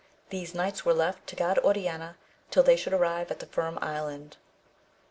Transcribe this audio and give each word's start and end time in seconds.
These 0.31 0.55
knights 0.55 0.83
were 0.83 0.95
left 0.95 1.27
to 1.27 1.35
guard 1.35 1.59
Oriana 1.59 2.17
till 2.49 2.63
they 2.63 2.75
should 2.75 2.91
arrive 2.91 3.29
at 3.29 3.37
the 3.39 3.45
Firm 3.45 3.77
Island. 3.83 4.37